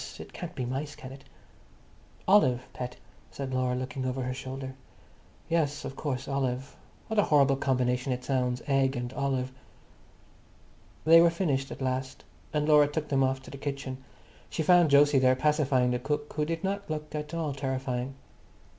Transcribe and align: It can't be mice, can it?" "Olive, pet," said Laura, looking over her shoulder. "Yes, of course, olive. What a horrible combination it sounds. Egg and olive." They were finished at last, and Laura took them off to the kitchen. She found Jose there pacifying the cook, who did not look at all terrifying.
It 0.17 0.33
can't 0.33 0.55
be 0.55 0.65
mice, 0.65 0.95
can 0.95 1.11
it?" 1.11 1.25
"Olive, 2.27 2.67
pet," 2.73 2.95
said 3.29 3.53
Laura, 3.53 3.75
looking 3.75 4.03
over 4.03 4.23
her 4.23 4.33
shoulder. 4.33 4.73
"Yes, 5.47 5.85
of 5.85 5.95
course, 5.95 6.27
olive. 6.27 6.75
What 7.05 7.19
a 7.19 7.25
horrible 7.25 7.55
combination 7.55 8.11
it 8.11 8.23
sounds. 8.23 8.63
Egg 8.65 8.95
and 8.95 9.13
olive." 9.13 9.51
They 11.05 11.21
were 11.21 11.29
finished 11.29 11.69
at 11.69 11.83
last, 11.83 12.23
and 12.51 12.67
Laura 12.67 12.87
took 12.87 13.09
them 13.09 13.21
off 13.23 13.43
to 13.43 13.51
the 13.51 13.59
kitchen. 13.59 14.03
She 14.49 14.63
found 14.63 14.91
Jose 14.91 15.19
there 15.19 15.35
pacifying 15.35 15.91
the 15.91 15.99
cook, 15.99 16.33
who 16.33 16.45
did 16.45 16.63
not 16.63 16.89
look 16.89 17.13
at 17.13 17.35
all 17.35 17.53
terrifying. 17.53 18.15